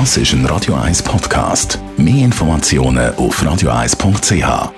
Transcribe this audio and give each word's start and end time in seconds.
Das 0.00 0.16
ist 0.16 0.32
ein 0.32 0.44
Radio 0.46 0.74
1 0.74 1.04
Podcast. 1.04 1.78
Mehr 1.96 2.24
Informationen 2.24 3.14
auf 3.14 3.40
radio1.ch. 3.40 4.72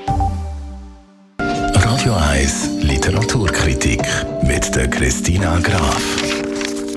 Radio 1.39 2.15
1 2.15 2.83
Literaturkritik 2.83 4.03
mit 4.43 4.77
der 4.77 4.91
Christina 4.91 5.59
Graf. 5.61 6.03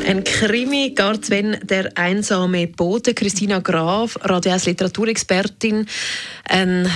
Ein 0.05 0.25
Krimi, 0.25 0.91
gar 0.93 1.17
wenn 1.29 1.59
der 1.63 1.97
einsame 1.97 2.67
Bote, 2.67 3.13
Christina 3.13 3.59
Graf, 3.59 4.19
Radio 4.21 4.51
1 4.51 4.65
Literaturexpertin, 4.65 5.85
ein 6.43 6.91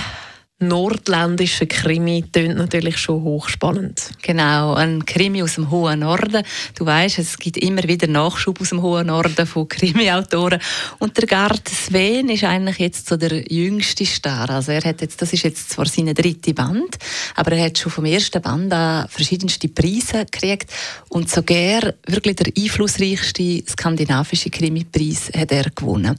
nordländischer 0.60 1.66
Krimi 1.66 2.24
tönt 2.30 2.56
natürlich 2.56 2.96
schon 2.98 3.22
hochspannend. 3.22 4.10
Genau, 4.22 4.74
ein 4.74 5.04
Krimi 5.04 5.42
aus 5.42 5.56
dem 5.56 5.70
hohen 5.70 6.00
Norden. 6.00 6.44
Du 6.76 6.86
weißt, 6.86 7.18
es 7.18 7.38
gibt 7.38 7.56
immer 7.56 7.82
wieder 7.82 8.06
Nachschub 8.06 8.60
aus 8.60 8.68
dem 8.68 8.80
hohen 8.80 9.08
Norden 9.08 9.46
von 9.46 9.68
Krimi-Autoren. 9.68 10.60
Und 11.00 11.16
der 11.16 11.26
Gard 11.26 11.68
Sven 11.68 12.28
ist 12.28 12.44
eigentlich 12.44 12.78
jetzt 12.78 13.08
so 13.08 13.16
der 13.16 13.52
jüngste 13.52 14.06
Star. 14.06 14.48
Also 14.48 14.70
er 14.70 14.82
hat 14.84 15.00
jetzt, 15.00 15.20
das 15.20 15.32
ist 15.32 15.42
jetzt 15.42 15.70
zwar 15.70 15.86
seine 15.86 16.14
dritte 16.14 16.54
Band, 16.54 16.98
aber 17.34 17.52
er 17.52 17.66
hat 17.66 17.78
schon 17.78 17.90
vom 17.90 18.04
ersten 18.04 18.40
Band 18.40 18.72
an 18.72 19.08
verschiedenste 19.08 19.68
Preise 19.68 20.24
gekriegt 20.30 20.70
und 21.08 21.28
sogar 21.28 21.94
wirklich 22.06 22.36
der 22.36 22.52
einflussreichste 22.56 23.64
skandinavische 23.68 24.50
Krimi-Preis 24.50 25.32
hat 25.36 25.50
er 25.50 25.70
gewonnen. 25.70 26.16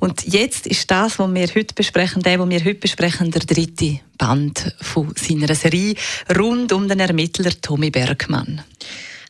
Und 0.00 0.22
jetzt 0.26 0.66
ist 0.66 0.90
das, 0.90 1.18
was 1.18 1.32
wir 1.32 1.48
heute 1.54 1.74
besprechen, 1.74 2.22
der, 2.22 2.38
was 2.38 2.48
wir 2.48 2.60
heute 2.60 2.74
besprechen, 2.74 3.30
der 3.30 3.40
dritte 3.40 3.69
dritte 3.70 4.00
Band 4.18 4.74
von 4.80 5.12
seiner 5.16 5.54
Serie 5.54 5.94
rund 6.36 6.72
um 6.72 6.88
den 6.88 7.00
Ermittler 7.00 7.52
Tommy 7.60 7.90
Bergmann. 7.90 8.62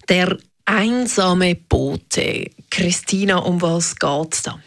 Der 0.08 0.36
einsame 0.64 1.54
Bote. 1.54 2.50
Christina, 2.70 3.38
um 3.38 3.60
was 3.60 3.96
geht 3.96 4.34
es 4.34 4.42
da? 4.42 4.58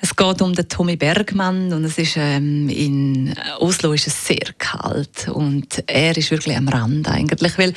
Es 0.00 0.14
geht 0.14 0.42
um 0.42 0.52
den 0.54 0.68
Tommy 0.68 0.96
Bergmann 0.96 1.72
und 1.72 1.84
es 1.84 1.98
ist 1.98 2.16
ähm, 2.16 2.68
in 2.68 3.25
Oslo 3.58 3.92
ist 3.92 4.06
es 4.06 4.26
sehr 4.26 4.52
kalt 4.58 5.28
und 5.28 5.82
er 5.86 6.16
ist 6.16 6.30
wirklich 6.30 6.56
am 6.56 6.68
Rand 6.68 7.08
eigentlich, 7.08 7.58
weil 7.58 7.72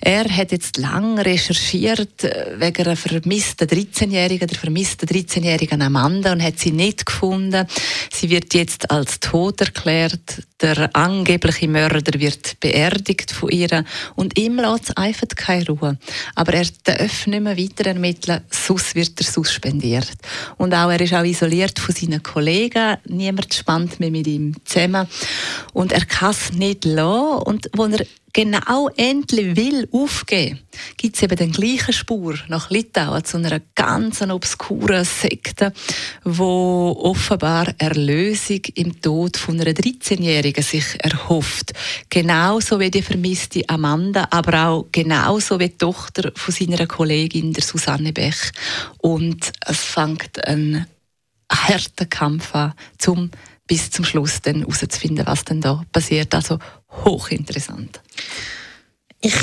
er 0.00 0.24
hat 0.24 0.52
jetzt 0.52 0.76
lange 0.76 1.24
recherchiert 1.24 2.24
äh, 2.24 2.54
wegen 2.58 2.86
einer 2.86 2.96
vermissten 2.96 3.68
13-Jährigen, 3.68 4.48
der 4.48 4.58
vermissten 4.58 5.08
13-Jährigen 5.08 5.82
Amanda 5.82 6.32
und 6.32 6.42
hat 6.42 6.58
sie 6.58 6.72
nicht 6.72 7.06
gefunden. 7.06 7.66
Sie 8.12 8.30
wird 8.30 8.54
jetzt 8.54 8.90
als 8.90 9.20
tot 9.20 9.60
erklärt. 9.60 10.42
Der 10.60 10.88
angebliche 10.96 11.68
Mörder 11.68 12.18
wird 12.18 12.58
beerdigt 12.60 13.30
von 13.30 13.50
ihr 13.50 13.84
und 14.14 14.38
ihm 14.38 14.56
lässt 14.56 14.96
einfach 14.96 15.28
keine 15.36 15.66
Ruhe. 15.66 15.98
Aber 16.34 16.54
er 16.54 16.66
darf 16.84 17.26
nicht 17.26 17.42
mehr 17.42 17.58
weiter 17.58 17.86
ermitteln, 17.86 18.40
sonst 18.50 18.94
wird 18.94 19.20
er 19.20 19.26
suspendiert. 19.26 20.16
Und 20.56 20.72
auch 20.72 20.90
er 20.90 21.00
ist 21.00 21.12
auch 21.12 21.24
isoliert 21.24 21.78
von 21.78 21.94
seinen 21.94 22.22
Kollegen. 22.22 22.96
Niemand 23.06 23.52
spannt 23.52 24.00
mehr 24.00 24.10
mit 24.10 24.26
ihm 24.26 24.54
zusammen. 24.64 24.95
Und 25.72 25.92
er 25.92 26.04
kann 26.04 26.30
es 26.30 26.52
nicht 26.52 26.84
lassen. 26.84 27.42
Und 27.42 27.70
wo 27.74 27.84
er 27.86 28.06
genau 28.36 28.90
endlich 28.96 29.56
will 29.56 29.88
aufgeben, 29.92 30.60
gibt 30.98 31.16
es 31.16 31.22
eben 31.22 31.36
den 31.36 31.52
gleichen 31.52 31.94
Spur 31.94 32.34
nach 32.48 32.68
Litauen 32.68 33.24
zu 33.24 33.38
einer 33.38 33.62
ganz 33.74 34.20
obskuren 34.20 35.06
Sekte, 35.06 35.72
wo 36.22 36.94
offenbar 37.02 37.74
Erlösung 37.78 38.60
im 38.74 39.00
Tod 39.00 39.38
von 39.38 39.58
einer 39.58 39.70
13-Jährigen 39.70 40.62
sich 40.62 41.02
erhofft. 41.02 41.72
Genauso 42.10 42.78
wie 42.78 42.90
die 42.90 43.00
vermisste 43.00 43.66
Amanda, 43.68 44.28
aber 44.30 44.66
auch 44.66 44.86
genauso 44.92 45.58
wie 45.58 45.70
die 45.70 45.78
Tochter 45.78 46.30
von 46.34 46.52
seiner 46.52 46.86
Kollegin, 46.86 47.54
der 47.54 47.62
Susanne 47.62 48.12
Bech. 48.12 48.52
Und 48.98 49.50
es 49.66 49.78
fängt 49.82 50.46
ein 50.46 50.86
harter 51.50 52.04
Kampf 52.04 52.54
an, 52.54 52.74
um 53.06 53.30
bis 53.66 53.90
zum 53.90 54.04
Schluss 54.04 54.40
dann 54.42 54.60
herauszufinden, 54.60 55.26
was 55.26 55.44
denn 55.44 55.60
da 55.60 55.84
passiert. 55.92 56.34
Also 56.34 56.58
hochinteressant. 57.04 58.00
Ich 59.20 59.34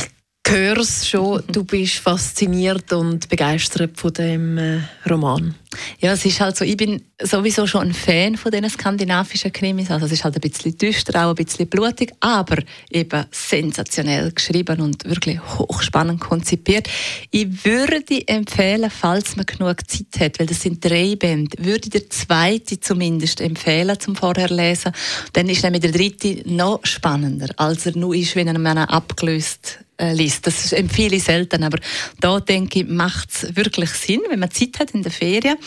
höre 0.54 0.78
es 0.78 1.10
schon, 1.10 1.42
du 1.52 1.64
bist 1.64 1.96
fasziniert 1.96 2.94
und 2.94 3.28
begeistert 3.28 4.00
von 4.00 4.14
dem 4.14 4.60
äh, 4.60 4.82
Roman. 5.10 5.56
Ja, 6.00 6.14
es 6.14 6.26
ist 6.26 6.40
halt 6.40 6.56
so, 6.56 6.64
ich 6.64 6.78
bin 6.78 7.02
sowieso 7.20 7.66
schon 7.66 7.88
ein 7.88 7.94
Fan 7.94 8.38
von 8.38 8.52
diesen 8.52 8.70
skandinavischen 8.70 9.52
Krimis. 9.52 9.90
Also 9.90 10.06
es 10.06 10.12
ist 10.12 10.24
halt 10.24 10.36
ein 10.36 10.42
bisschen 10.42 10.78
düster, 10.78 11.26
auch 11.26 11.30
ein 11.30 11.36
bisschen 11.36 11.68
blutig, 11.68 12.12
aber 12.20 12.58
eben 12.92 13.26
sensationell 13.32 14.32
geschrieben 14.32 14.80
und 14.82 15.04
wirklich 15.06 15.40
hochspannend 15.42 16.20
konzipiert. 16.20 16.88
Ich 17.32 17.66
würde 17.66 18.28
empfehlen, 18.28 18.92
falls 18.92 19.36
man 19.36 19.48
genug 19.48 19.90
Zeit 19.90 20.20
hat, 20.20 20.40
weil 20.40 20.46
das 20.46 20.62
sind 20.62 20.86
drei 20.86 21.16
Bände, 21.16 21.58
würde 21.64 21.86
ich 21.86 21.90
der 21.90 22.10
zweite 22.12 22.80
zumindest 22.80 23.42
empfehlen 23.42 24.00
zum 24.00 24.16
Vorherlesen. 24.16 24.92
Dann 25.34 25.50
ist 25.50 25.64
nämlich 25.64 25.82
der 25.82 25.94
dritte 25.94 26.44
noch 26.46 26.82
spannender, 26.84 27.48
als 27.58 27.88
er 27.88 27.98
nur 27.98 28.14
ist, 28.14 28.36
wenn 28.36 28.48
er 28.48 28.60
man 28.60 28.78
abgelöst 28.78 29.80
äh, 29.98 30.14
liest. 30.14 30.48
Das 30.48 30.72
empfehle 30.72 31.16
ich 31.16 31.24
selten, 31.24 31.64
aber 31.64 31.78
da 32.20 32.40
denke 32.40 32.80
ich, 32.80 32.88
macht 32.88 33.30
es 33.32 33.56
wirklich 33.56 33.90
Sinn, 33.92 34.22
wenn 34.30 34.40
man 34.40 34.52
Zeit 34.52 34.80
hat 34.80 34.92
in 34.92 35.04
der 35.04 35.12
Ferien. 35.12 35.58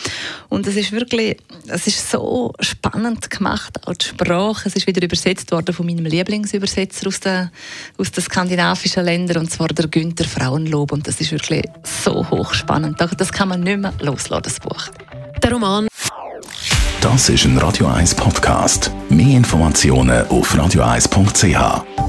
Und 0.49 0.67
es 0.67 0.75
ist 0.75 0.91
wirklich, 0.91 1.37
es 1.67 1.87
ist 1.87 2.09
so 2.09 2.53
spannend 2.59 3.29
gemacht, 3.29 3.87
auch 3.87 3.93
die 3.93 4.05
Sprache. 4.05 4.67
Es 4.67 4.75
ist 4.75 4.87
wieder 4.87 5.01
übersetzt 5.01 5.51
worden 5.51 5.73
von 5.73 5.85
meinem 5.85 6.05
Lieblingsübersetzer 6.05 7.07
aus 7.07 7.19
den, 7.19 7.49
aus 7.97 8.11
den 8.11 8.23
skandinavischen 8.23 9.05
Ländern, 9.05 9.43
und 9.43 9.51
zwar 9.51 9.69
der 9.69 9.87
Günther 9.87 10.25
Frauenlob. 10.25 10.91
Und 10.91 11.07
das 11.07 11.21
ist 11.21 11.31
wirklich 11.31 11.63
so 11.83 12.29
hochspannend. 12.29 12.99
Das 13.17 13.31
kann 13.31 13.49
man 13.49 13.61
nicht 13.61 13.79
mehr 13.79 13.93
loslassen, 14.01 14.43
das 14.43 14.59
Buch. 14.59 14.89
Der 15.41 15.51
Roman. 15.51 15.87
Das 17.01 17.29
ist 17.29 17.45
ein 17.45 17.57
Radio 17.59 17.87
1 17.87 18.15
Podcast. 18.15 18.91
Mehr 19.09 19.37
Informationen 19.37 20.27
auf 20.27 20.53
radio1.ch. 20.53 22.06